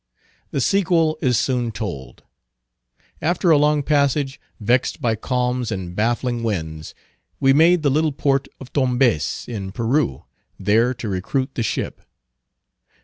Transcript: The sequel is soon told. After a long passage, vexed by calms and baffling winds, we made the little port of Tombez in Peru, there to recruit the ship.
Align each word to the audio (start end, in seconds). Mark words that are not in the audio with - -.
The 0.49 0.61
sequel 0.61 1.19
is 1.21 1.37
soon 1.37 1.71
told. 1.71 2.23
After 3.21 3.51
a 3.51 3.57
long 3.59 3.83
passage, 3.83 4.41
vexed 4.59 4.99
by 4.99 5.13
calms 5.15 5.71
and 5.71 5.95
baffling 5.95 6.41
winds, 6.41 6.95
we 7.39 7.53
made 7.53 7.83
the 7.83 7.91
little 7.91 8.11
port 8.11 8.47
of 8.59 8.73
Tombez 8.73 9.45
in 9.47 9.71
Peru, 9.71 10.25
there 10.59 10.95
to 10.95 11.07
recruit 11.07 11.53
the 11.53 11.61
ship. 11.61 12.01